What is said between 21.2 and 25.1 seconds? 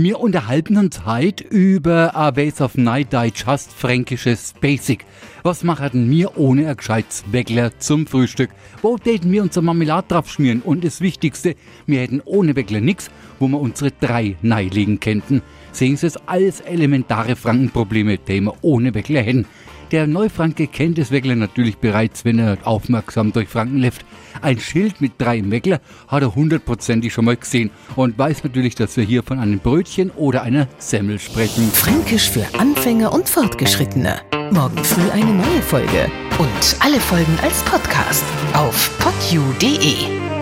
natürlich bereits, wenn er aufmerksam durch Franken läuft. Ein Schild